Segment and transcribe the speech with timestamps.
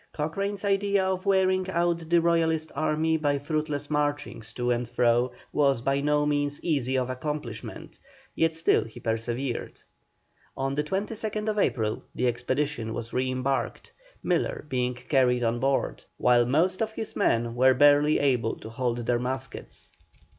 [0.13, 5.81] Cochrane's idea of wearing out the Royalist army by fruitless marchings to and fro was
[5.81, 7.99] by no means easy of accomplishment,
[8.33, 9.79] yet still he persevered.
[10.57, 13.93] On the 22nd April the expedition was re embarked,
[14.23, 19.05] Miller being carried on board, while most of his men were barely able to hold
[19.05, 19.91] their muskets.